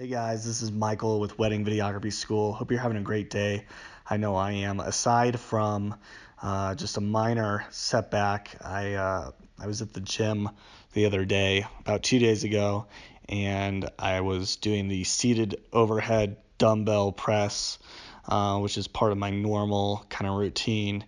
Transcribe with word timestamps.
Hey 0.00 0.06
guys, 0.06 0.46
this 0.46 0.62
is 0.62 0.70
Michael 0.70 1.18
with 1.18 1.40
Wedding 1.40 1.64
Videography 1.64 2.12
School. 2.12 2.52
Hope 2.52 2.70
you're 2.70 2.78
having 2.78 2.98
a 2.98 3.02
great 3.02 3.30
day. 3.30 3.64
I 4.08 4.16
know 4.16 4.36
I 4.36 4.52
am. 4.52 4.78
Aside 4.78 5.40
from 5.40 5.96
uh, 6.40 6.76
just 6.76 6.98
a 6.98 7.00
minor 7.00 7.66
setback, 7.70 8.56
I 8.64 8.94
uh, 8.94 9.32
I 9.58 9.66
was 9.66 9.82
at 9.82 9.92
the 9.92 10.00
gym 10.00 10.50
the 10.92 11.06
other 11.06 11.24
day, 11.24 11.66
about 11.80 12.04
two 12.04 12.20
days 12.20 12.44
ago, 12.44 12.86
and 13.28 13.90
I 13.98 14.20
was 14.20 14.54
doing 14.54 14.86
the 14.86 15.02
seated 15.02 15.60
overhead 15.72 16.36
dumbbell 16.58 17.10
press, 17.10 17.80
uh, 18.28 18.60
which 18.60 18.78
is 18.78 18.86
part 18.86 19.10
of 19.10 19.18
my 19.18 19.30
normal 19.30 20.06
kind 20.10 20.30
of 20.30 20.36
routine. 20.36 21.06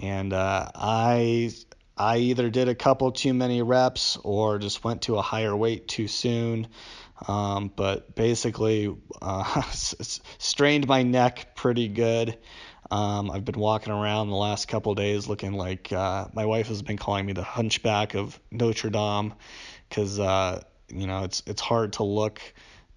And 0.00 0.32
uh, 0.32 0.68
I 0.74 1.52
I 1.96 2.16
either 2.16 2.50
did 2.50 2.68
a 2.68 2.74
couple 2.74 3.12
too 3.12 3.34
many 3.34 3.62
reps 3.62 4.18
or 4.24 4.58
just 4.58 4.82
went 4.82 5.02
to 5.02 5.18
a 5.18 5.22
higher 5.22 5.54
weight 5.56 5.86
too 5.86 6.08
soon. 6.08 6.66
Um, 7.28 7.70
but 7.74 8.14
basically, 8.14 8.94
uh, 9.20 9.62
strained 9.70 10.86
my 10.86 11.02
neck 11.02 11.54
pretty 11.54 11.88
good. 11.88 12.38
Um, 12.90 13.30
I've 13.30 13.44
been 13.44 13.58
walking 13.58 13.92
around 13.92 14.28
the 14.28 14.36
last 14.36 14.68
couple 14.68 14.94
days 14.94 15.26
looking 15.26 15.54
like 15.54 15.92
uh, 15.92 16.26
my 16.34 16.44
wife 16.44 16.68
has 16.68 16.82
been 16.82 16.98
calling 16.98 17.24
me 17.24 17.32
the 17.32 17.42
hunchback 17.42 18.14
of 18.14 18.38
Notre 18.50 18.90
Dame 18.90 19.32
because 19.88 20.20
uh, 20.20 20.62
you 20.88 21.06
know 21.06 21.24
it's 21.24 21.42
it's 21.46 21.62
hard 21.62 21.94
to 21.94 22.02
look 22.02 22.42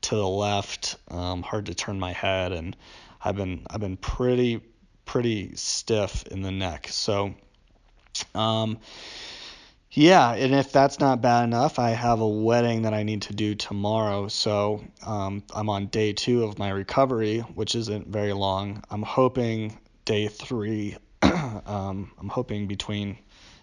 to 0.01 0.15
the 0.15 0.27
left, 0.27 0.97
um, 1.09 1.41
hard 1.43 1.67
to 1.67 1.73
turn 1.73 1.99
my 1.99 2.11
head, 2.11 2.51
and 2.51 2.75
I've 3.23 3.37
been 3.37 3.65
I've 3.69 3.79
been 3.79 3.97
pretty 3.97 4.61
pretty 5.05 5.55
stiff 5.55 6.27
in 6.27 6.41
the 6.41 6.51
neck. 6.51 6.87
So 6.89 7.35
um, 8.33 8.79
yeah, 9.95 10.33
and 10.33 10.53
if 10.53 10.73
that's 10.73 10.99
not 10.99 11.21
bad 11.21 11.45
enough, 11.45 11.79
I 11.79 11.91
have 11.91 12.19
a 12.19 12.27
wedding 12.27 12.81
that 12.81 12.93
I 12.93 13.03
need 13.03 13.23
to 13.23 13.33
do 13.33 13.55
tomorrow. 13.55 14.27
So 14.27 14.83
um, 15.05 15.41
I'm 15.53 15.69
on 15.69 15.87
day 15.87 16.11
two 16.11 16.43
of 16.43 16.59
my 16.59 16.69
recovery, 16.69 17.39
which 17.39 17.75
isn't 17.75 18.07
very 18.07 18.33
long. 18.33 18.83
I'm 18.89 19.03
hoping 19.03 19.79
day 20.03 20.27
three, 20.27 20.97
um, 21.21 22.11
I'm 22.19 22.27
hoping 22.27 22.67
between 22.67 23.17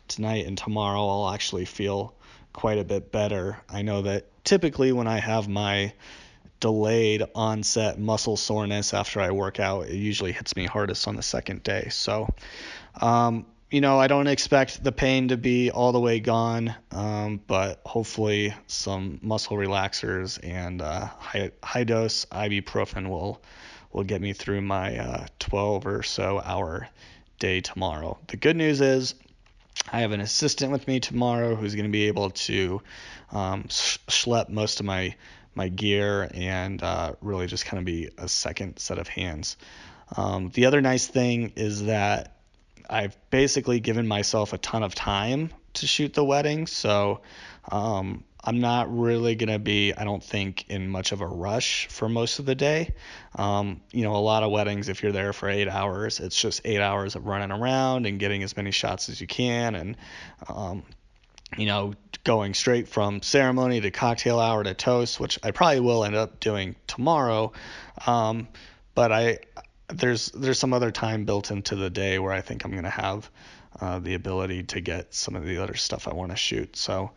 tonight 0.08 0.46
and 0.46 0.56
tomorrow, 0.56 1.06
I'll 1.06 1.34
actually 1.34 1.66
feel 1.66 2.14
quite 2.54 2.78
a 2.78 2.84
bit 2.84 3.12
better. 3.12 3.58
I 3.68 3.82
know 3.82 4.00
that 4.02 4.26
typically 4.44 4.90
when 4.92 5.06
I 5.06 5.18
have 5.18 5.48
my 5.48 5.92
delayed 6.60 7.24
onset 7.34 7.98
muscle 7.98 8.38
soreness 8.38 8.94
after 8.94 9.20
I 9.20 9.32
work 9.32 9.60
out, 9.60 9.88
it 9.88 9.96
usually 9.96 10.32
hits 10.32 10.56
me 10.56 10.64
hardest 10.64 11.06
on 11.08 11.16
the 11.16 11.22
second 11.22 11.62
day. 11.62 11.88
So, 11.90 12.28
um, 13.00 13.44
you 13.72 13.80
know, 13.80 13.98
I 13.98 14.06
don't 14.06 14.26
expect 14.26 14.84
the 14.84 14.92
pain 14.92 15.28
to 15.28 15.38
be 15.38 15.70
all 15.70 15.92
the 15.92 15.98
way 15.98 16.20
gone, 16.20 16.74
um, 16.90 17.40
but 17.46 17.80
hopefully 17.86 18.54
some 18.66 19.18
muscle 19.22 19.56
relaxers 19.56 20.38
and 20.42 20.82
uh, 20.82 21.06
high, 21.06 21.52
high 21.62 21.84
dose 21.84 22.26
ibuprofen 22.26 23.08
will 23.08 23.42
will 23.90 24.04
get 24.04 24.20
me 24.20 24.34
through 24.34 24.60
my 24.60 24.98
uh, 24.98 25.26
12 25.38 25.86
or 25.86 26.02
so 26.02 26.40
hour 26.44 26.88
day 27.38 27.62
tomorrow. 27.62 28.18
The 28.26 28.36
good 28.36 28.56
news 28.56 28.82
is 28.82 29.14
I 29.90 30.00
have 30.00 30.12
an 30.12 30.20
assistant 30.20 30.70
with 30.70 30.86
me 30.86 31.00
tomorrow 31.00 31.54
who's 31.54 31.74
going 31.74 31.86
to 31.86 31.92
be 31.92 32.08
able 32.08 32.30
to 32.30 32.82
um, 33.30 33.64
schlep 33.64 34.50
most 34.50 34.80
of 34.80 34.86
my 34.86 35.14
my 35.54 35.68
gear 35.68 36.30
and 36.34 36.82
uh, 36.82 37.14
really 37.22 37.46
just 37.46 37.64
kind 37.64 37.78
of 37.78 37.86
be 37.86 38.10
a 38.18 38.28
second 38.28 38.78
set 38.78 38.98
of 38.98 39.08
hands. 39.08 39.56
Um, 40.14 40.50
the 40.50 40.66
other 40.66 40.82
nice 40.82 41.06
thing 41.06 41.54
is 41.56 41.86
that 41.86 42.41
I've 42.88 43.16
basically 43.30 43.80
given 43.80 44.06
myself 44.06 44.52
a 44.52 44.58
ton 44.58 44.82
of 44.82 44.94
time 44.94 45.50
to 45.74 45.86
shoot 45.86 46.14
the 46.14 46.24
wedding, 46.24 46.66
so 46.66 47.20
um, 47.70 48.24
I'm 48.44 48.60
not 48.60 48.96
really 48.96 49.34
gonna 49.36 49.58
be, 49.58 49.92
I 49.92 50.04
don't 50.04 50.22
think, 50.22 50.68
in 50.68 50.88
much 50.88 51.12
of 51.12 51.20
a 51.20 51.26
rush 51.26 51.86
for 51.88 52.08
most 52.08 52.38
of 52.38 52.46
the 52.46 52.54
day. 52.54 52.94
Um, 53.36 53.80
you 53.92 54.02
know, 54.02 54.16
a 54.16 54.18
lot 54.18 54.42
of 54.42 54.50
weddings, 54.50 54.88
if 54.88 55.02
you're 55.02 55.12
there 55.12 55.32
for 55.32 55.48
eight 55.48 55.68
hours, 55.68 56.20
it's 56.20 56.40
just 56.40 56.60
eight 56.64 56.80
hours 56.80 57.14
of 57.14 57.26
running 57.26 57.52
around 57.52 58.06
and 58.06 58.18
getting 58.18 58.42
as 58.42 58.56
many 58.56 58.70
shots 58.70 59.08
as 59.08 59.20
you 59.20 59.26
can, 59.26 59.74
and 59.74 59.96
um, 60.48 60.82
you 61.56 61.66
know, 61.66 61.94
going 62.24 62.54
straight 62.54 62.88
from 62.88 63.22
ceremony 63.22 63.80
to 63.80 63.90
cocktail 63.90 64.38
hour 64.38 64.62
to 64.62 64.74
toast, 64.74 65.20
which 65.20 65.38
I 65.42 65.50
probably 65.50 65.80
will 65.80 66.04
end 66.04 66.14
up 66.14 66.40
doing 66.40 66.76
tomorrow. 66.86 67.52
Um, 68.06 68.48
but 68.94 69.12
I 69.12 69.38
there's 69.92 70.30
there's 70.30 70.58
some 70.58 70.72
other 70.72 70.90
time 70.90 71.24
built 71.24 71.50
into 71.50 71.76
the 71.76 71.90
day 71.90 72.18
where 72.18 72.32
I 72.32 72.40
think 72.40 72.64
I'm 72.64 72.74
gonna 72.74 72.90
have 72.90 73.30
uh, 73.80 73.98
the 73.98 74.14
ability 74.14 74.64
to 74.64 74.80
get 74.80 75.14
some 75.14 75.34
of 75.34 75.44
the 75.44 75.58
other 75.58 75.74
stuff 75.74 76.06
I 76.06 76.12
want 76.12 76.30
to 76.30 76.36
shoot. 76.36 76.76
So, 76.76 77.10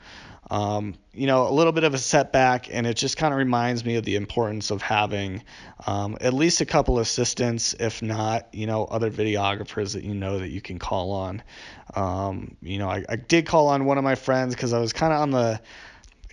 um, 0.49 0.95
you 1.13 1.27
know, 1.27 1.47
a 1.47 1.51
little 1.51 1.73
bit 1.73 1.83
of 1.83 1.93
a 1.93 1.97
setback, 1.97 2.73
and 2.73 2.87
it 2.87 2.95
just 2.95 3.17
kind 3.17 3.33
of 3.33 3.37
reminds 3.37 3.83
me 3.83 3.95
of 3.95 4.05
the 4.05 4.15
importance 4.15 4.71
of 4.71 4.81
having 4.81 5.43
um, 5.85 6.17
at 6.21 6.33
least 6.33 6.61
a 6.61 6.65
couple 6.65 6.99
assistants, 6.99 7.73
if 7.79 8.01
not, 8.01 8.47
you 8.53 8.67
know, 8.67 8.85
other 8.85 9.11
videographers 9.11 9.93
that 9.93 10.03
you 10.03 10.13
know 10.13 10.39
that 10.39 10.49
you 10.49 10.61
can 10.61 10.79
call 10.79 11.11
on. 11.11 11.43
Um, 11.95 12.55
you 12.61 12.77
know, 12.77 12.89
I, 12.89 13.03
I 13.09 13.15
did 13.15 13.45
call 13.45 13.67
on 13.67 13.85
one 13.85 13.97
of 13.97 14.03
my 14.03 14.15
friends 14.15 14.55
because 14.55 14.71
I 14.71 14.79
was 14.79 14.93
kind 14.93 15.11
of 15.11 15.19
on 15.19 15.31
the 15.31 15.61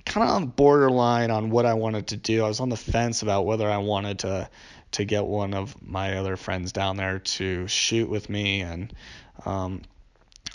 kind 0.05 0.29
of 0.29 0.35
on 0.35 0.47
borderline 0.47 1.31
on 1.31 1.51
what 1.51 1.67
I 1.67 1.75
wanted 1.75 2.09
to 2.09 2.17
do. 2.17 2.45
I 2.45 2.49
was 2.49 2.61
on 2.61 2.69
the 2.69 2.77
fence 2.77 3.23
about 3.23 3.47
whether 3.47 3.71
I 3.71 3.79
wanted 3.79 4.21
to 4.21 4.49
to 4.93 5.05
get 5.07 5.25
one 5.25 5.55
of 5.55 5.81
my 5.81 6.19
other 6.19 6.37
friends 6.37 6.73
down 6.73 6.99
there 6.99 7.19
to 7.19 7.67
shoot 7.67 8.11
with 8.11 8.29
me 8.29 8.61
and 8.61 8.93
um, 9.47 9.81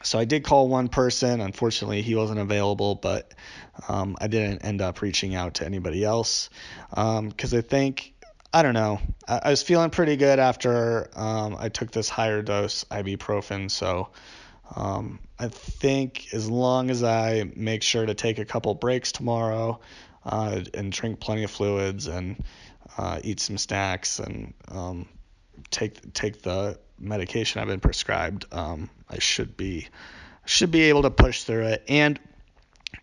so 0.03 0.19
I 0.19 0.25
did 0.25 0.43
call 0.43 0.67
one 0.67 0.89
person. 0.89 1.41
Unfortunately, 1.41 2.03
he 2.03 2.13
wasn't 2.13 2.39
available, 2.39 2.95
but 2.95 3.33
um, 3.89 4.15
I 4.21 4.27
didn't 4.27 4.63
end 4.63 4.81
up 4.81 5.01
reaching 5.01 5.33
out 5.33 5.55
to 5.55 5.65
anybody 5.65 6.03
else 6.03 6.49
because 6.89 7.53
um, 7.53 7.57
I 7.57 7.61
think 7.61 8.13
I 8.53 8.61
don't 8.61 8.73
know. 8.73 8.99
I, 9.27 9.41
I, 9.45 9.49
was 9.49 9.63
feeling 9.63 9.89
pretty 9.89 10.15
good 10.15 10.39
after 10.39 11.09
um, 11.15 11.57
I 11.59 11.69
took 11.69 11.91
this 11.91 12.09
higher 12.09 12.41
dose 12.41 12.85
ibuprofen, 12.85 13.69
so 13.69 14.09
um, 14.75 15.19
I 15.39 15.47
think 15.47 16.33
as 16.33 16.49
long 16.49 16.89
as 16.89 17.03
I 17.03 17.49
make 17.55 17.83
sure 17.83 18.05
to 18.05 18.13
take 18.13 18.39
a 18.39 18.45
couple 18.45 18.73
breaks 18.73 19.11
tomorrow 19.11 19.79
uh, 20.25 20.61
and 20.73 20.91
drink 20.91 21.19
plenty 21.19 21.43
of 21.43 21.51
fluids 21.51 22.07
and 22.07 22.43
uh, 22.97 23.19
eat 23.23 23.39
some 23.39 23.57
snacks 23.57 24.19
and 24.19 24.53
um, 24.69 25.07
take 25.69 26.13
take 26.13 26.41
the 26.41 26.79
medication 26.99 27.61
I've 27.61 27.67
been 27.67 27.79
prescribed, 27.79 28.45
um, 28.51 28.89
I 29.09 29.19
should 29.19 29.55
be 29.55 29.87
should 30.45 30.71
be 30.71 30.83
able 30.83 31.03
to 31.03 31.11
push 31.11 31.43
through 31.43 31.67
it. 31.67 31.83
And 31.87 32.19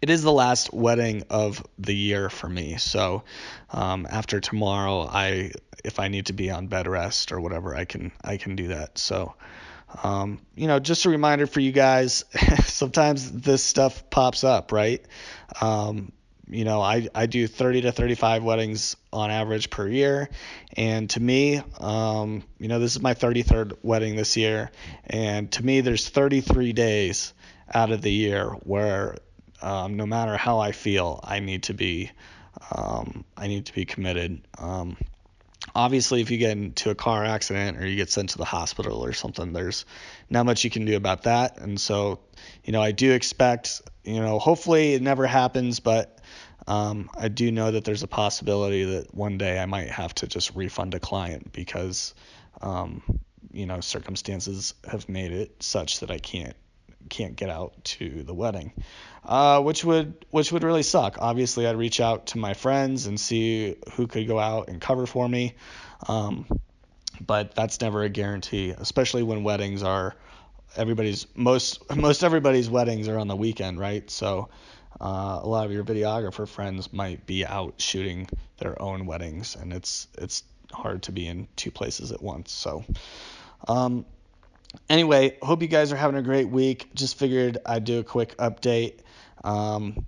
it 0.01 0.11
is 0.11 0.23
the 0.23 0.33
last 0.33 0.73
wedding 0.73 1.25
of 1.31 1.65
the 1.79 1.95
year 1.95 2.31
for 2.31 2.49
me. 2.49 2.77
So 2.79 3.23
um, 3.71 4.07
after 4.11 4.41
tomorrow, 4.41 5.09
I 5.11 5.53
if 5.85 6.01
I 6.01 6.09
need 6.09 6.27
to 6.27 6.33
be 6.33 6.51
on 6.51 6.67
bed 6.67 6.87
rest 6.87 7.33
or 7.33 7.41
whatever, 7.41 7.75
I 7.75 7.85
can 7.85 8.13
I 8.23 8.37
can 8.37 8.57
do 8.57 8.69
that. 8.69 8.99
So 8.99 9.35
um, 10.03 10.41
you 10.55 10.67
know, 10.67 10.79
just 10.79 11.05
a 11.05 11.11
reminder 11.11 11.47
for 11.47 11.61
you 11.61 11.73
guys. 11.73 12.25
sometimes 12.65 13.31
this 13.31 13.63
stuff 13.63 14.09
pops 14.11 14.45
up, 14.45 14.73
right? 14.73 15.05
Um, 15.61 16.13
you 16.49 16.65
know, 16.65 16.81
I, 16.81 17.09
I 17.15 17.27
do 17.27 17.47
30 17.47 17.83
to 17.83 17.93
35 17.93 18.43
weddings 18.43 18.97
on 19.13 19.31
average 19.31 19.71
per 19.71 19.89
year. 19.89 20.29
And 20.77 21.09
to 21.11 21.21
me, 21.21 21.63
um, 21.79 22.43
you 22.59 22.69
know, 22.69 22.79
this 22.79 22.97
is 22.97 23.03
my 23.03 23.15
33rd 23.15 23.79
wedding 23.83 24.17
this 24.17 24.37
year. 24.37 24.71
And 25.07 25.51
to 25.53 25.65
me, 25.65 25.81
there's 25.81 26.09
33 26.09 26.73
days 26.73 27.33
out 27.73 27.91
of 27.91 28.03
the 28.03 28.13
year 28.13 28.51
where 28.65 29.17
um, 29.63 29.97
no 29.97 30.05
matter 30.05 30.37
how 30.37 30.59
I 30.59 30.73
feel, 30.73 31.21
I 31.25 31.41
need 31.41 31.65
to 31.65 31.75
be, 31.75 32.11
um, 32.71 33.25
I 33.37 33.47
need 33.47 33.67
to 33.67 33.73
be 33.73 33.87
committed. 33.87 34.47
Um, 34.59 34.97
obviously, 35.75 36.21
if 36.21 36.31
you 36.31 36.39
get 36.39 36.53
into 36.53 36.91
a 36.91 36.95
car 36.95 37.25
accident 37.25 37.79
or 37.79 37.87
you 37.87 37.97
get 37.97 38.11
sent 38.11 38.31
to 38.31 38.39
the 38.39 38.45
hospital 38.45 39.05
or 39.05 39.13
something, 39.13 39.53
there's 39.53 39.85
not 40.31 40.47
much 40.47 40.65
you 40.65 40.71
can 40.71 40.85
do 40.85 40.97
about 40.97 41.23
that. 41.25 41.59
And 41.59 41.81
so, 41.81 42.21
you 42.65 42.73
know, 42.73 42.83
I 42.83 42.93
do 42.93 43.13
expect, 43.13 43.83
you 44.05 44.21
know, 44.21 44.39
hopefully 44.39 44.95
it 44.95 45.03
never 45.03 45.27
happens, 45.27 45.81
but 45.81 46.21
um, 46.67 47.11
I 47.19 47.29
do 47.29 47.51
know 47.53 47.71
that 47.71 47.85
there's 47.85 48.03
a 48.03 48.09
possibility 48.09 48.85
that 48.85 49.15
one 49.15 49.39
day 49.39 49.59
I 49.59 49.67
might 49.67 49.91
have 49.91 50.15
to 50.17 50.27
just 50.27 50.55
refund 50.55 50.95
a 50.95 51.01
client 51.01 51.53
because, 51.53 52.15
um, 52.63 53.03
you 53.53 53.67
know, 53.67 53.81
circumstances 53.81 54.75
have 54.91 55.09
made 55.09 55.33
it 55.33 55.63
such 55.63 56.01
that 56.01 56.11
I 56.11 56.19
can't 56.19 56.57
can't 57.09 57.37
get 57.37 57.51
out 57.51 57.85
to 57.85 58.23
the 58.23 58.35
wedding, 58.35 58.73
uh, 59.25 59.61
which 59.63 59.85
would 59.85 60.25
which 60.31 60.53
would 60.53 60.65
really 60.65 60.83
suck. 60.83 61.17
Obviously, 61.19 61.67
I'd 61.67 61.77
reach 61.77 62.01
out 62.01 62.27
to 62.29 62.39
my 62.39 62.55
friends 62.55 63.07
and 63.07 63.19
see 63.19 63.77
who 63.95 64.07
could 64.07 64.27
go 64.27 64.39
out 64.39 64.69
and 64.69 64.81
cover 64.81 65.07
for 65.07 65.29
me, 65.29 65.55
um, 66.09 66.47
but 67.21 67.55
that's 67.55 67.81
never 67.81 68.03
a 68.03 68.09
guarantee, 68.09 68.71
especially 68.71 69.23
when 69.23 69.45
weddings 69.45 69.83
are 69.83 70.15
everybody's 70.77 71.27
most 71.35 71.95
most 71.95 72.25
everybody's 72.25 72.69
weddings 72.69 73.09
are 73.09 73.19
on 73.19 73.29
the 73.29 73.37
weekend, 73.37 73.79
right? 73.79 74.11
So 74.11 74.49
uh, 75.01 75.41
a 75.43 75.49
lot 75.49 75.67
of 75.67 75.73
your 75.73 75.85
videographer 75.85 76.47
friends 76.47 76.93
might 76.93 77.27
be 77.27 77.45
out 77.45 77.75
shooting 77.79 78.29
their 78.59 78.81
own 78.81 79.07
weddings, 79.07 79.57
and 79.57 79.73
it's 79.73 80.09
it's 80.19 80.45
hard 80.73 81.03
to 81.05 81.13
be 81.13 81.27
in 81.27 81.49
two 81.57 81.71
places 81.71 82.13
at 82.13 82.23
once. 82.23 82.53
So, 82.53 82.85
um, 83.69 84.05
anyway, 84.89 85.37
hope 85.43 85.63
you 85.63 85.69
guys 85.69 85.93
are 85.93 85.97
having 85.97 86.17
a 86.17 86.23
great 86.23 86.49
week. 86.49 86.89
Just 86.95 87.19
figured 87.19 87.59
I'd 87.65 87.85
do 87.85 88.01
a 88.01 88.05
quick 88.05 88.37
update. 88.37 89.01
Um, 89.43 90.07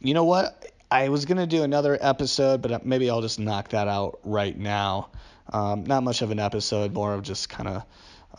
you 0.00 0.14
know 0.14 0.24
what? 0.24 0.72
I 0.90 1.08
was 1.08 1.24
gonna 1.24 1.46
do 1.46 1.62
another 1.62 1.98
episode, 2.00 2.62
but 2.62 2.86
maybe 2.86 3.10
I'll 3.10 3.22
just 3.22 3.38
knock 3.38 3.70
that 3.70 3.88
out 3.88 4.20
right 4.24 4.56
now. 4.56 5.10
Um, 5.52 5.84
not 5.84 6.02
much 6.02 6.22
of 6.22 6.30
an 6.30 6.38
episode, 6.38 6.92
more 6.92 7.14
of 7.14 7.22
just 7.22 7.48
kind 7.48 7.68
of 7.68 7.82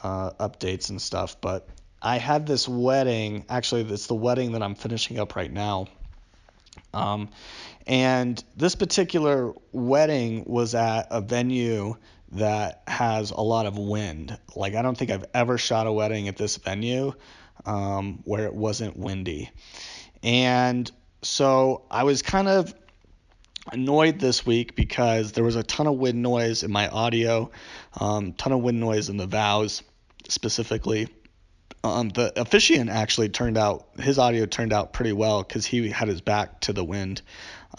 uh, 0.03 0.31
updates 0.47 0.89
and 0.89 1.01
stuff. 1.01 1.39
But 1.39 1.67
I 2.01 2.17
had 2.17 2.45
this 2.45 2.67
wedding. 2.67 3.45
Actually, 3.49 3.81
it's 3.81 4.07
the 4.07 4.15
wedding 4.15 4.53
that 4.53 4.63
I'm 4.63 4.75
finishing 4.75 5.19
up 5.19 5.35
right 5.35 5.51
now. 5.51 5.87
Um, 6.93 7.29
and 7.85 8.41
this 8.55 8.75
particular 8.75 9.53
wedding 9.71 10.43
was 10.45 10.75
at 10.75 11.07
a 11.09 11.21
venue 11.21 11.95
that 12.33 12.83
has 12.87 13.31
a 13.31 13.41
lot 13.41 13.65
of 13.65 13.77
wind. 13.77 14.37
Like 14.55 14.75
I 14.75 14.81
don't 14.81 14.97
think 14.97 15.11
I've 15.11 15.25
ever 15.33 15.57
shot 15.57 15.87
a 15.87 15.91
wedding 15.91 16.27
at 16.27 16.37
this 16.37 16.57
venue 16.57 17.13
um, 17.65 18.21
where 18.23 18.45
it 18.45 18.53
wasn't 18.53 18.97
windy. 18.97 19.49
And 20.23 20.89
so 21.21 21.83
I 21.89 22.03
was 22.03 22.21
kind 22.21 22.47
of 22.47 22.73
annoyed 23.71 24.19
this 24.19 24.45
week 24.45 24.75
because 24.75 25.33
there 25.33 25.43
was 25.43 25.55
a 25.55 25.63
ton 25.63 25.87
of 25.87 25.95
wind 25.95 26.21
noise 26.21 26.63
in 26.63 26.71
my 26.71 26.87
audio, 26.87 27.51
um, 27.99 28.33
ton 28.33 28.53
of 28.53 28.61
wind 28.61 28.79
noise 28.79 29.09
in 29.09 29.17
the 29.17 29.27
vows 29.27 29.83
specifically. 30.29 31.07
Um, 31.83 32.09
the 32.09 32.39
officiant 32.39 32.89
actually 32.89 33.29
turned 33.29 33.57
out 33.57 33.87
his 33.99 34.17
audio 34.17 34.45
turned 34.45 34.73
out 34.73 34.93
pretty 34.93 35.13
well 35.13 35.43
because 35.43 35.65
he 35.65 35.89
had 35.89 36.07
his 36.07 36.21
back 36.21 36.59
to 36.61 36.73
the 36.73 36.83
wind, 36.83 37.21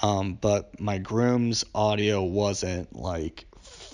um, 0.03 0.35
but 0.35 0.81
my 0.81 0.99
groom's 0.99 1.65
audio 1.75 2.23
wasn't 2.23 2.95
like 2.95 3.47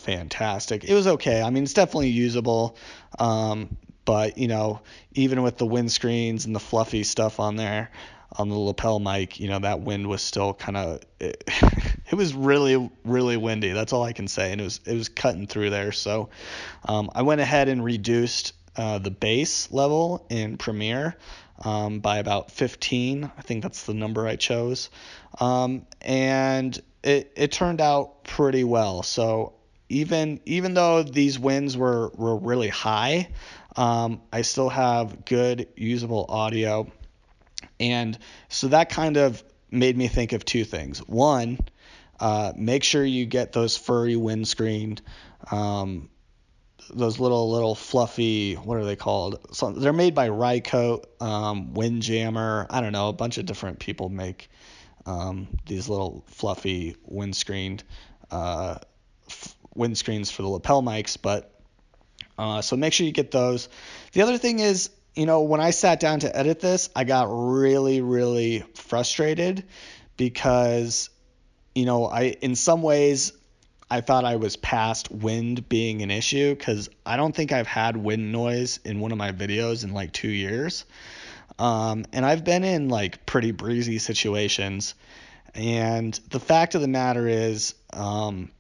fantastic. 0.05 0.85
It 0.85 0.95
was 0.95 1.07
okay. 1.07 1.43
I 1.43 1.51
mean, 1.51 1.65
it's 1.65 1.73
definitely 1.73 2.11
usable. 2.11 2.77
Um, 3.19 3.77
but 4.05 4.39
you 4.39 4.49
know, 4.49 4.81
even 5.13 5.43
with 5.43 5.57
the 5.57 5.67
windscreens 5.67 6.47
and 6.47 6.55
the 6.55 6.61
fluffy 6.61 7.05
stuff 7.05 7.41
on 7.41 7.57
there, 7.57 7.91
on 8.37 8.49
the 8.49 8.55
lapel 8.55 8.99
mic, 8.99 9.41
you 9.41 9.49
know, 9.49 9.59
that 9.61 9.81
wind 9.81 10.07
was 10.07 10.21
still 10.21 10.55
kind 10.55 10.77
of 10.77 11.01
it, 11.21 11.45
it, 12.11 12.15
was 12.15 12.35
really 12.35 12.91
really 13.05 13.37
windy. 13.37 13.73
That's 13.73 13.93
all 13.93 14.03
I 14.03 14.13
can 14.13 14.29
say, 14.29 14.53
and 14.53 14.61
it 14.61 14.65
was 14.65 14.81
it 14.85 14.95
was 14.95 15.09
cutting 15.09 15.47
through 15.47 15.71
there. 15.71 15.93
So 15.93 16.29
um, 16.85 17.11
I 17.15 17.23
went 17.23 17.41
ahead 17.41 17.69
and 17.69 17.83
reduced 17.83 18.53
uh, 18.77 18.99
the 18.99 19.11
bass 19.11 19.71
level 19.73 20.27
in 20.29 20.59
Premiere 20.59 21.17
um, 21.65 22.01
by 22.01 22.19
about 22.19 22.51
15. 22.51 23.31
I 23.37 23.43
think 23.43 23.63
that's 23.63 23.85
the 23.87 23.95
number 23.95 24.27
I 24.27 24.37
chose, 24.37 24.91
um, 25.41 25.87
and 26.03 26.79
it 27.03 27.33
it 27.37 27.53
turned 27.53 27.81
out 27.81 28.25
pretty 28.25 28.65
well. 28.65 29.03
So 29.03 29.55
even 29.89 30.41
even 30.45 30.75
though 30.75 31.03
these 31.03 31.39
winds 31.39 31.77
were 31.77 32.11
were 32.15 32.37
really 32.37 32.69
high, 32.69 33.29
um, 33.77 34.23
I 34.33 34.43
still 34.43 34.69
have 34.69 35.25
good 35.25 35.69
usable 35.77 36.27
audio 36.29 36.91
and 37.81 38.19
so 38.49 38.69
that 38.69 38.89
kind 38.91 39.17
of 39.17 39.43
made 39.71 39.97
me 39.97 40.09
think 40.09 40.33
of 40.33 40.45
two 40.45 40.65
things. 40.65 40.99
One, 41.01 41.59
uh, 42.21 42.53
make 42.57 42.85
sure 42.85 43.05
you 43.05 43.27
get 43.27 43.53
those 43.53 43.77
furry 43.77 44.17
windscreen, 44.17 44.99
um, 45.51 46.09
those 46.91 47.19
little 47.19 47.51
little 47.51 47.75
fluffy, 47.75 48.55
what 48.55 48.77
are 48.77 48.85
they 48.85 48.97
called? 48.97 49.41
So 49.53 49.73
they're 49.73 49.93
made 49.93 50.15
by 50.15 50.29
Rycote, 50.29 51.05
um, 51.21 51.75
Windjammer. 51.75 52.67
I 52.71 52.81
don't 52.81 52.93
know, 52.93 53.09
a 53.09 53.13
bunch 53.13 53.39
of 53.39 53.47
different 53.47 53.79
people 53.79 54.09
make 54.09 54.51
um, 55.07 55.49
these 55.67 55.89
little 55.89 56.25
fluffy 56.29 56.97
windscreen 57.05 57.81
uh, 58.31 58.79
windscreens 59.77 60.31
for 60.31 60.43
the 60.43 60.49
lapel 60.49 60.83
mics, 60.83 61.17
but 61.21 61.51
uh, 62.39 62.63
so 62.63 62.77
make 62.77 62.93
sure 62.93 63.07
you 63.07 63.13
get 63.13 63.31
those. 63.31 63.69
The 64.13 64.23
other 64.23 64.39
thing 64.39 64.59
is 64.59 64.91
you 65.15 65.27
know, 65.27 65.43
when 65.43 65.61
I 65.61 65.71
sat 65.71 66.01
down 66.01 66.21
to 66.21 66.37
edit 66.37 66.61
this, 66.61 66.91
I 66.95 67.05
got 67.05 67.29
really, 67.31 68.01
really 68.01 68.65
frustrated 68.75 69.65
because, 70.17 71.11
you 71.75 71.85
know, 71.85 72.07
I 72.07 72.23
in 72.43 72.57
some 72.57 72.83
ways 72.83 73.33
I 73.91 74.01
thought 74.01 74.25
I 74.25 74.37
was 74.37 74.57
past 74.57 75.11
wind 75.11 75.69
being 75.69 76.03
an 76.03 76.11
issue 76.11 76.55
because 76.55 76.89
I 77.07 77.17
don't 77.17 77.35
think 77.35 77.53
I've 77.53 77.67
had 77.67 77.97
wind 77.97 78.33
noise 78.33 78.81
in 78.85 78.99
one 78.99 79.13
of 79.13 79.19
my 79.19 79.31
videos 79.31 79.85
in 79.85 79.93
like 79.93 80.13
two 80.13 80.31
years. 80.31 80.85
Um, 81.59 82.05
and 82.13 82.27
I've 82.27 82.43
been 82.43 82.65
in 82.65 82.89
like 82.89 83.25
pretty 83.25 83.53
breezy 83.53 83.99
situations. 83.99 84.95
And 85.55 86.19
the 86.31 86.41
fact 86.41 86.75
of 86.75 86.81
the 86.81 86.89
matter 86.89 87.29
is, 87.29 87.75
um, 87.93 88.51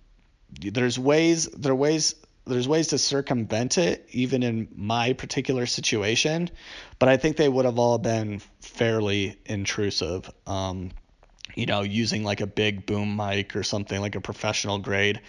there's 0.61 0.99
ways 0.99 1.47
there 1.47 1.73
are 1.73 1.77
ways 1.77 2.15
there's 2.47 2.69
ways 2.69 2.89
to 2.89 2.99
circumvent 2.99 3.79
it 3.79 4.07
even 4.11 4.43
in 4.43 4.69
my 4.75 5.13
particular 5.13 5.67
situation 5.67 6.51
but 6.99 7.09
i 7.09 7.17
think 7.17 7.37
they 7.37 7.49
would 7.49 7.65
have 7.65 7.79
all 7.79 7.99
been 7.99 8.41
fairly 8.61 9.39
intrusive. 9.47 10.31
Um, 10.47 10.91
you 11.55 11.67
know 11.67 11.83
using 11.83 12.25
like 12.25 12.41
a 12.41 12.47
big 12.47 12.85
boom 12.87 13.17
mic 13.17 13.55
or 13.55 13.63
something 13.63 14.01
like 14.01 14.17
a 14.17 14.21
professional 14.21 14.79
grade 14.79 15.21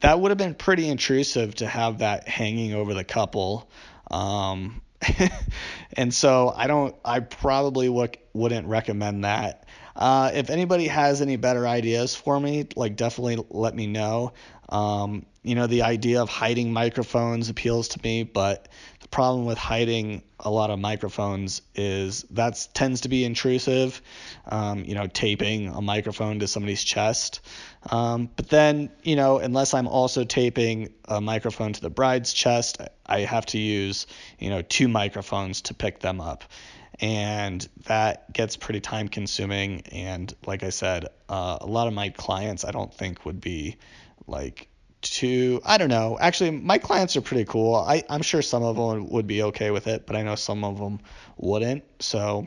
that 0.00 0.20
would 0.20 0.30
have 0.30 0.38
been 0.38 0.54
pretty 0.54 0.88
intrusive 0.88 1.54
to 1.54 1.66
have 1.66 1.98
that 1.98 2.28
hanging 2.28 2.74
over 2.74 2.94
the 2.94 3.04
couple. 3.04 3.70
Um, 4.10 4.82
and 5.96 6.12
so 6.12 6.52
i 6.54 6.66
don't 6.66 6.94
i 7.04 7.20
probably 7.20 7.86
w- 7.86 8.10
wouldn't 8.34 8.66
recommend 8.66 9.24
that 9.24 9.66
uh, 10.00 10.30
if 10.32 10.48
anybody 10.48 10.88
has 10.88 11.20
any 11.20 11.36
better 11.36 11.68
ideas 11.68 12.16
for 12.16 12.40
me, 12.40 12.66
like 12.74 12.96
definitely 12.96 13.44
let 13.50 13.74
me 13.74 13.86
know. 13.86 14.32
Um, 14.70 15.26
you 15.42 15.54
know, 15.54 15.66
the 15.66 15.82
idea 15.82 16.22
of 16.22 16.30
hiding 16.30 16.72
microphones 16.72 17.50
appeals 17.50 17.88
to 17.88 18.00
me, 18.02 18.22
but 18.22 18.68
the 19.00 19.08
problem 19.08 19.44
with 19.44 19.58
hiding 19.58 20.22
a 20.38 20.50
lot 20.50 20.70
of 20.70 20.78
microphones 20.78 21.60
is 21.74 22.22
that 22.30 22.66
tends 22.72 23.02
to 23.02 23.10
be 23.10 23.24
intrusive. 23.24 24.00
Um, 24.46 24.84
you 24.84 24.94
know, 24.94 25.06
taping 25.06 25.68
a 25.68 25.82
microphone 25.82 26.38
to 26.38 26.46
somebody's 26.46 26.82
chest. 26.82 27.40
Um, 27.90 28.30
but 28.36 28.48
then, 28.48 28.90
you 29.02 29.16
know, 29.16 29.38
unless 29.38 29.74
I'm 29.74 29.88
also 29.88 30.24
taping 30.24 30.94
a 31.06 31.20
microphone 31.20 31.74
to 31.74 31.80
the 31.80 31.90
bride's 31.90 32.32
chest, 32.32 32.78
I 33.04 33.20
have 33.20 33.44
to 33.46 33.58
use, 33.58 34.06
you 34.38 34.48
know, 34.48 34.62
two 34.62 34.88
microphones 34.88 35.60
to 35.62 35.74
pick 35.74 36.00
them 36.00 36.22
up 36.22 36.44
and 37.00 37.66
that 37.86 38.32
gets 38.32 38.56
pretty 38.56 38.80
time 38.80 39.08
consuming. 39.08 39.82
And 39.92 40.34
like 40.46 40.62
i 40.62 40.70
said 40.70 41.06
uh, 41.28 41.58
a 41.60 41.66
lot 41.66 41.86
of 41.88 41.94
my 41.94 42.10
clients 42.10 42.64
i 42.64 42.70
don't 42.70 42.92
think 42.92 43.24
would 43.24 43.40
be 43.40 43.76
like 44.26 44.68
too 45.02 45.60
i 45.64 45.78
don't 45.78 45.88
know. 45.88 46.18
Actually 46.20 46.50
my 46.50 46.78
clients 46.78 47.16
are 47.16 47.22
pretty 47.22 47.44
cool. 47.44 47.74
I, 47.74 48.02
i'm 48.08 48.22
sure 48.22 48.42
some 48.42 48.62
of 48.62 48.76
them 48.76 49.08
would 49.10 49.26
be 49.26 49.42
okay 49.44 49.70
with 49.70 49.86
it 49.86 50.06
but 50.06 50.16
i 50.16 50.22
know 50.22 50.34
some 50.34 50.64
of 50.64 50.78
them 50.78 51.00
wouldn't. 51.36 51.84
So 52.00 52.46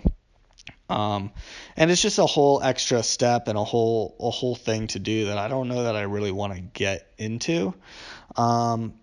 um, 0.89 1.31
and 1.75 1.89
it's 1.89 2.01
just 2.01 2.19
a 2.19 2.25
whole 2.25 2.61
extra 2.61 3.01
step 3.03 3.47
and 3.47 3.57
a 3.57 3.63
whole 3.63 4.15
a 4.19 4.29
whole 4.29 4.55
thing 4.55 4.88
to 4.88 5.00
do 5.00 5.25
that 5.25 5.38
i 5.38 5.47
don't 5.47 5.67
know 5.67 5.83
that 5.83 5.95
i 5.95 6.03
really 6.03 6.31
want 6.31 6.53
to 6.53 6.61
get 6.61 7.11
into. 7.17 7.73
Um, 8.35 8.93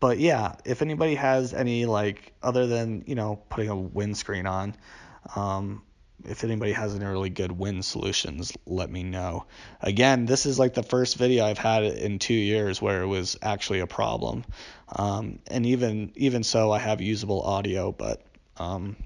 but 0.00 0.18
yeah, 0.18 0.54
if 0.64 0.82
anybody 0.82 1.14
has 1.14 1.54
any 1.54 1.86
like 1.86 2.32
other 2.42 2.66
than 2.66 3.04
you 3.06 3.14
know 3.14 3.40
putting 3.48 3.68
a 3.70 3.76
windscreen 3.76 4.46
on, 4.46 4.76
um, 5.34 5.82
if 6.24 6.44
anybody 6.44 6.72
has 6.72 6.94
any 6.94 7.04
really 7.04 7.30
good 7.30 7.52
wind 7.52 7.84
solutions, 7.84 8.52
let 8.66 8.90
me 8.90 9.02
know. 9.02 9.46
Again, 9.80 10.26
this 10.26 10.46
is 10.46 10.58
like 10.58 10.74
the 10.74 10.82
first 10.82 11.16
video 11.16 11.44
I've 11.44 11.58
had 11.58 11.84
in 11.84 12.18
two 12.18 12.34
years 12.34 12.80
where 12.82 13.02
it 13.02 13.06
was 13.06 13.36
actually 13.42 13.80
a 13.80 13.86
problem, 13.86 14.44
um, 14.90 15.38
and 15.48 15.66
even 15.66 16.12
even 16.16 16.42
so, 16.42 16.70
I 16.72 16.78
have 16.78 17.00
usable 17.00 17.42
audio, 17.42 17.92
but 17.92 18.22
um, 18.56 18.96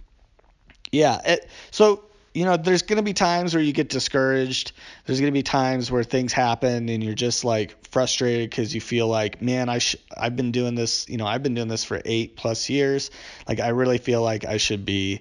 yeah, 0.90 1.20
it, 1.24 1.48
so 1.70 2.04
you 2.34 2.44
know, 2.44 2.56
there's 2.56 2.82
going 2.82 2.96
to 2.96 3.02
be 3.02 3.12
times 3.12 3.54
where 3.54 3.62
you 3.62 3.72
get 3.72 3.88
discouraged. 3.88 4.72
There's 5.04 5.20
going 5.20 5.32
to 5.32 5.36
be 5.36 5.42
times 5.42 5.90
where 5.90 6.02
things 6.02 6.32
happen 6.32 6.88
and 6.88 7.04
you're 7.04 7.14
just 7.14 7.44
like 7.44 7.86
frustrated 7.88 8.48
because 8.48 8.74
you 8.74 8.80
feel 8.80 9.06
like, 9.06 9.42
man, 9.42 9.68
I 9.68 9.78
sh- 9.78 9.96
I've 10.16 10.34
been 10.34 10.50
doing 10.50 10.74
this, 10.74 11.08
you 11.08 11.18
know, 11.18 11.26
I've 11.26 11.42
been 11.42 11.54
doing 11.54 11.68
this 11.68 11.84
for 11.84 12.00
eight 12.04 12.36
plus 12.36 12.70
years. 12.70 13.10
Like, 13.46 13.60
I 13.60 13.68
really 13.68 13.98
feel 13.98 14.22
like 14.22 14.46
I 14.46 14.56
should 14.56 14.86
be 14.86 15.20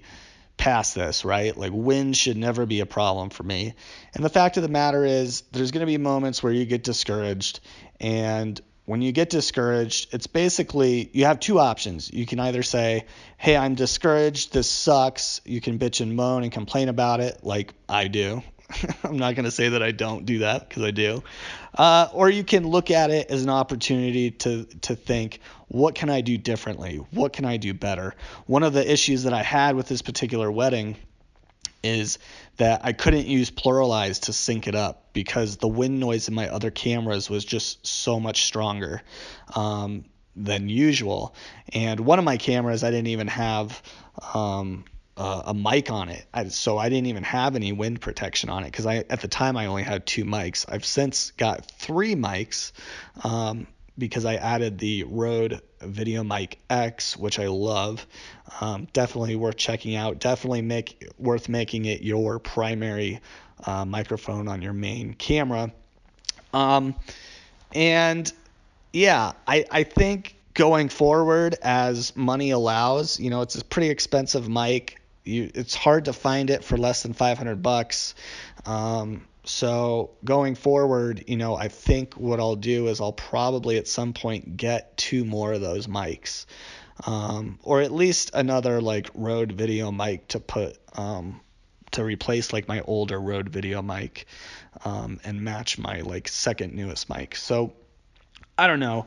past 0.56 0.94
this, 0.94 1.24
right? 1.24 1.56
Like, 1.56 1.72
wind 1.74 2.16
should 2.16 2.36
never 2.36 2.64
be 2.64 2.80
a 2.80 2.86
problem 2.86 3.28
for 3.28 3.42
me. 3.42 3.74
And 4.14 4.24
the 4.24 4.30
fact 4.30 4.56
of 4.56 4.62
the 4.62 4.68
matter 4.70 5.04
is, 5.04 5.42
there's 5.52 5.70
going 5.70 5.80
to 5.80 5.86
be 5.86 5.98
moments 5.98 6.42
where 6.42 6.52
you 6.52 6.64
get 6.64 6.82
discouraged 6.82 7.60
and 8.00 8.58
when 8.84 9.00
you 9.00 9.12
get 9.12 9.30
discouraged, 9.30 10.12
it's 10.12 10.26
basically 10.26 11.08
you 11.12 11.26
have 11.26 11.38
two 11.38 11.58
options. 11.58 12.12
You 12.12 12.26
can 12.26 12.40
either 12.40 12.62
say, 12.62 13.06
Hey, 13.36 13.56
I'm 13.56 13.74
discouraged. 13.74 14.52
This 14.52 14.70
sucks. 14.70 15.40
You 15.44 15.60
can 15.60 15.78
bitch 15.78 16.00
and 16.00 16.16
moan 16.16 16.42
and 16.42 16.52
complain 16.52 16.88
about 16.88 17.20
it, 17.20 17.44
like 17.44 17.74
I 17.88 18.08
do. 18.08 18.42
I'm 19.04 19.18
not 19.18 19.34
going 19.34 19.44
to 19.44 19.50
say 19.50 19.70
that 19.70 19.82
I 19.82 19.92
don't 19.92 20.26
do 20.26 20.40
that 20.40 20.68
because 20.68 20.82
I 20.82 20.90
do. 20.90 21.22
Uh, 21.76 22.08
or 22.12 22.28
you 22.28 22.44
can 22.44 22.66
look 22.66 22.90
at 22.90 23.10
it 23.10 23.30
as 23.30 23.42
an 23.42 23.50
opportunity 23.50 24.30
to, 24.30 24.64
to 24.82 24.96
think, 24.96 25.40
what 25.68 25.94
can 25.94 26.10
I 26.10 26.20
do 26.20 26.36
differently? 26.36 26.96
What 27.10 27.32
can 27.32 27.44
I 27.44 27.56
do 27.56 27.74
better? 27.74 28.14
One 28.46 28.62
of 28.62 28.72
the 28.72 28.90
issues 28.90 29.24
that 29.24 29.32
I 29.32 29.42
had 29.42 29.76
with 29.76 29.88
this 29.88 30.02
particular 30.02 30.50
wedding 30.50 30.96
is 31.82 32.18
that 32.56 32.82
I 32.84 32.92
couldn't 32.92 33.26
use 33.26 33.50
PluralEyes 33.50 34.22
to 34.22 34.32
sync 34.32 34.68
it 34.68 34.74
up 34.74 35.12
because 35.12 35.56
the 35.56 35.68
wind 35.68 36.00
noise 36.00 36.28
in 36.28 36.34
my 36.34 36.48
other 36.48 36.70
cameras 36.70 37.30
was 37.30 37.44
just 37.44 37.86
so 37.86 38.20
much 38.20 38.44
stronger 38.44 39.02
um, 39.54 40.04
than 40.36 40.68
usual. 40.68 41.34
And 41.72 42.00
one 42.00 42.18
of 42.18 42.24
my 42.24 42.36
cameras, 42.36 42.84
I 42.84 42.90
didn't 42.90 43.08
even 43.08 43.28
have 43.28 43.82
um, 44.34 44.84
uh, 45.16 45.42
a 45.46 45.54
mic 45.54 45.90
on 45.90 46.08
it. 46.08 46.24
I, 46.32 46.48
so 46.48 46.78
I 46.78 46.88
didn't 46.88 47.06
even 47.06 47.24
have 47.24 47.56
any 47.56 47.72
wind 47.72 48.00
protection 48.00 48.48
on 48.50 48.62
it 48.64 48.66
because 48.66 48.86
I 48.86 48.96
at 49.08 49.20
the 49.20 49.28
time 49.28 49.56
I 49.56 49.66
only 49.66 49.82
had 49.82 50.06
two 50.06 50.24
mics. 50.24 50.64
I've 50.68 50.84
since 50.84 51.32
got 51.32 51.66
three 51.66 52.14
mics 52.14 52.72
um, 53.22 53.66
because 53.98 54.24
I 54.24 54.36
added 54.36 54.78
the 54.78 55.04
Rode 55.04 55.60
VideoMic 55.80 56.54
X, 56.70 57.16
which 57.16 57.38
I 57.38 57.48
love. 57.48 58.06
Um, 58.60 58.88
definitely 58.92 59.36
worth 59.36 59.56
checking 59.56 59.96
out. 59.96 60.18
Definitely 60.18 60.62
make 60.62 61.10
worth 61.18 61.48
making 61.48 61.84
it 61.84 62.02
your 62.02 62.38
primary 62.38 63.20
uh, 63.64 63.84
microphone 63.84 64.48
on 64.48 64.62
your 64.62 64.72
main 64.72 65.14
camera. 65.14 65.72
Um, 66.52 66.94
and 67.74 68.30
yeah, 68.92 69.32
I, 69.46 69.64
I 69.70 69.82
think 69.84 70.36
going 70.54 70.88
forward 70.88 71.56
as 71.62 72.14
money 72.16 72.50
allows, 72.50 73.18
you 73.18 73.30
know, 73.30 73.42
it's 73.42 73.56
a 73.56 73.64
pretty 73.64 73.90
expensive 73.90 74.48
mic. 74.48 75.00
You, 75.24 75.50
it's 75.54 75.74
hard 75.74 76.06
to 76.06 76.12
find 76.12 76.50
it 76.50 76.64
for 76.64 76.76
less 76.76 77.02
than 77.02 77.12
500 77.14 77.62
bucks. 77.62 78.14
Um, 78.66 79.26
so 79.44 80.10
going 80.24 80.54
forward, 80.54 81.24
you 81.26 81.36
know, 81.36 81.56
I 81.56 81.68
think 81.68 82.14
what 82.14 82.38
I'll 82.38 82.56
do 82.56 82.86
is 82.88 83.00
I'll 83.00 83.12
probably 83.12 83.76
at 83.76 83.88
some 83.88 84.12
point 84.12 84.56
get 84.56 84.96
two 84.96 85.24
more 85.24 85.52
of 85.52 85.60
those 85.60 85.88
mics, 85.88 86.46
um, 87.06 87.58
or 87.62 87.80
at 87.80 87.90
least 87.90 88.30
another 88.34 88.80
like 88.80 89.10
Rode 89.14 89.52
video 89.52 89.90
mic 89.90 90.28
to 90.28 90.40
put 90.40 90.78
um, 90.96 91.40
to 91.90 92.04
replace 92.04 92.52
like 92.52 92.68
my 92.68 92.82
older 92.82 93.20
Rode 93.20 93.48
video 93.48 93.82
mic 93.82 94.26
um, 94.84 95.18
and 95.24 95.42
match 95.42 95.76
my 95.76 96.02
like 96.02 96.28
second 96.28 96.74
newest 96.74 97.10
mic. 97.10 97.34
So 97.34 97.72
I 98.56 98.68
don't 98.68 98.80
know. 98.80 99.06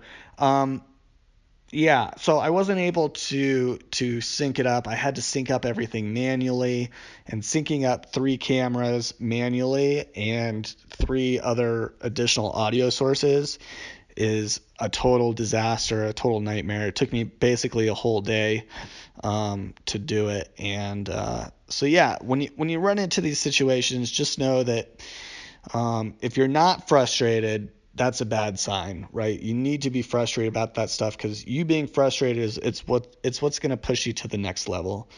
Yeah, 1.72 2.12
so 2.18 2.38
I 2.38 2.52
wasn't 2.52 2.80
able 2.80 3.10
to 3.10 3.78
to 3.78 4.22
sync 4.22 4.60
it 4.60 4.68
up. 4.68 4.88
I 4.88 4.96
had 4.96 5.16
to 5.16 5.22
sync 5.22 5.50
up 5.50 5.66
everything 5.66 6.14
manually, 6.14 6.92
and 7.28 7.42
syncing 7.42 7.86
up 7.86 8.14
three 8.14 8.38
cameras 8.38 9.14
manually 9.20 10.06
and 10.16 10.66
three 10.90 11.40
other 11.40 11.96
additional 12.02 12.52
audio 12.52 12.90
sources 12.92 13.58
is 14.16 14.62
a 14.80 14.90
total 14.90 15.34
disaster, 15.34 16.06
a 16.06 16.14
total 16.14 16.40
nightmare. 16.40 16.88
It 16.88 16.96
took 16.96 17.12
me 17.12 17.24
basically 17.24 17.88
a 17.88 17.94
whole 17.94 18.22
day 18.22 18.68
um, 19.24 19.74
to 19.88 20.00
do 20.00 20.30
it, 20.30 20.54
and 20.60 21.10
uh, 21.10 21.50
so 21.68 21.88
yeah, 21.88 22.18
when 22.22 22.42
you 22.42 22.52
when 22.56 22.70
you 22.70 22.80
run 22.80 23.00
into 23.00 23.22
these 23.22 23.40
situations, 23.40 24.12
just 24.12 24.38
know 24.38 24.62
that 24.64 25.02
um, 25.74 26.14
if 26.22 26.38
you're 26.38 26.48
not 26.48 26.88
frustrated, 26.88 27.72
that's 27.96 28.20
a 28.20 28.26
bad 28.26 28.60
sign, 28.60 29.08
right? 29.12 29.40
You 29.40 29.54
need 29.54 29.84
to 29.84 29.90
be 29.90 30.02
frustrated 30.02 30.52
about 30.52 30.76
that 30.76 30.90
stuff 30.90 31.18
because 31.18 31.48
you 31.48 31.64
being 31.64 31.88
frustrated 31.88 32.44
is 32.44 32.58
it's 32.58 32.86
what 32.86 33.16
it's 33.24 33.42
what's 33.42 33.60
going 33.60 33.70
to 33.70 33.78
push 33.78 34.06
you 34.06 34.14
to 34.14 34.28
the 34.28 34.38
next 34.38 34.68
level. 34.68 35.10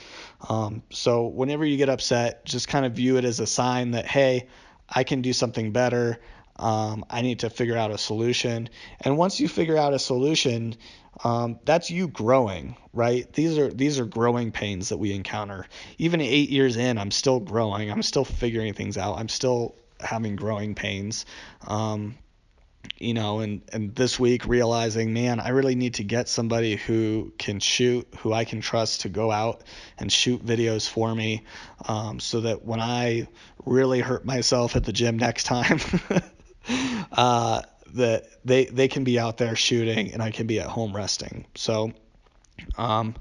Um, 0.48 0.84
so 0.92 1.26
whenever 1.26 1.66
you 1.66 1.78
get 1.78 1.90
upset, 1.90 2.46
just 2.46 2.68
kind 2.68 2.86
of 2.86 2.94
view 2.94 3.18
it 3.18 3.26
as 3.26 3.40
a 3.40 3.48
sign 3.48 3.92
that 3.92 4.06
hey, 4.06 4.48
I 4.88 5.04
can 5.04 5.22
do 5.22 5.34
something 5.34 5.72
better. 5.72 6.20
Um, 6.58 7.06
I 7.10 7.22
need 7.22 7.40
to 7.40 7.50
figure 7.50 7.78
out 7.78 7.92
a 7.92 7.98
solution. 7.98 8.70
And 9.02 9.18
once 9.18 9.40
you 9.40 9.48
figure 9.48 9.78
out 9.78 9.94
a 9.94 10.00
solution, 10.00 10.76
um, 11.24 11.60
that's 11.66 11.90
you 11.90 12.08
growing, 12.08 12.78
right? 12.94 13.32
These 13.34 13.58
are 13.58 13.70
these 13.70 14.00
are 14.00 14.06
growing 14.06 14.52
pains 14.52 14.90
that 14.90 14.98
we 14.98 15.14
encounter. 15.14 15.66
Even 15.98 16.22
eight 16.22 16.50
years 16.50 16.78
in, 16.78 17.00
I'm 17.00 17.12
still 17.12 17.40
growing. 17.40 17.92
I'm 17.92 18.04
still 18.04 18.26
figuring 18.26 18.74
things 18.74 18.98
out. 18.98 19.18
I'm 19.18 19.30
still 19.30 19.76
having 20.00 20.36
growing 20.36 20.76
pains. 20.76 21.26
Um, 21.68 22.16
you 22.98 23.14
know, 23.14 23.40
and, 23.40 23.62
and 23.72 23.96
this 23.96 24.20
week 24.20 24.46
realizing, 24.46 25.14
man, 25.14 25.40
I 25.40 25.50
really 25.50 25.76
need 25.76 25.96
to 25.96 26.04
get 26.04 26.28
somebody 26.28 26.76
who 26.76 27.34
can 27.38 27.60
shoot, 27.60 28.08
who 28.20 28.34
I 28.34 28.46
can 28.46 28.62
trust 28.62 29.02
to 29.02 29.10
go 29.10 29.32
out 29.32 29.64
and 29.98 30.12
shoot 30.12 30.46
videos 30.46 30.90
for 30.90 31.14
me, 31.14 31.44
um, 31.88 32.20
so 32.20 32.42
that 32.42 32.66
when 32.66 32.80
I 32.80 33.28
really 33.66 34.00
hurt 34.00 34.26
myself 34.26 34.76
at 34.76 34.84
the 34.84 34.94
gym 34.94 35.18
next 35.18 35.44
time, 35.44 35.80
uh, 37.12 37.62
that 37.94 38.26
they 38.44 38.66
they 38.66 38.88
can 38.88 39.04
be 39.04 39.20
out 39.20 39.38
there 39.38 39.56
shooting 39.56 40.14
and 40.14 40.22
I 40.22 40.32
can 40.32 40.48
be 40.48 40.60
at 40.60 40.68
home 40.68 40.96
resting. 40.96 41.46
So. 41.56 41.94
Um, 42.76 43.14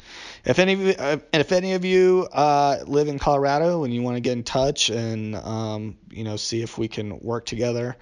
if 0.47 0.59
any 0.59 0.73
of 0.73 0.81
you, 0.81 0.95
uh, 0.99 1.19
if 1.35 1.53
any 1.53 1.75
of 1.75 1.85
you 1.85 2.27
uh, 2.33 2.79
live 2.87 3.09
in 3.09 3.19
Colorado 3.19 3.85
and 3.85 3.93
you 3.93 4.01
want 4.01 4.17
to 4.17 4.23
get 4.23 4.33
in 4.33 4.45
touch 4.45 4.89
and 4.89 5.37
um, 5.37 5.99
you 6.11 6.25
know 6.25 6.37
see 6.37 6.63
if 6.63 6.79
we 6.79 6.89
can 6.89 7.21
work 7.21 7.45
together, 7.45 7.99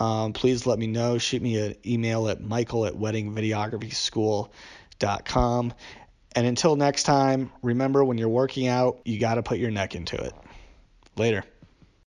um, 0.00 0.32
please 0.32 0.66
let 0.66 0.78
me 0.78 0.86
know. 0.86 1.18
Shoot 1.18 1.42
me 1.42 1.58
an 1.58 1.74
email 1.84 2.28
at 2.28 2.40
michael 2.40 2.86
at 2.86 2.94
weddingvideographyschool.com. 2.94 5.74
And 6.34 6.46
until 6.46 6.76
next 6.76 7.02
time, 7.04 7.52
remember 7.62 8.04
when 8.04 8.18
you're 8.18 8.28
working 8.28 8.68
out, 8.68 9.00
you 9.04 9.18
got 9.18 9.36
to 9.36 9.42
put 9.42 9.56
your 9.58 9.70
neck 9.70 9.94
into 9.94 10.16
it. 10.16 10.34
Later. 11.16 11.44